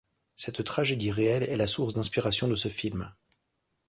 Cette 0.35 0.63
tragédie 0.63 1.11
réelle 1.11 1.43
est 1.43 1.57
la 1.57 1.67
source 1.67 1.93
d'inspiration 1.93 2.47
de 2.47 2.55
ce 2.55 2.69
film. 2.69 3.13